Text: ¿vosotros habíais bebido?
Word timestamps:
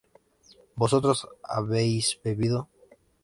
¿vosotros 0.81 1.17
habíais 1.55 2.07
bebido? 2.25 2.59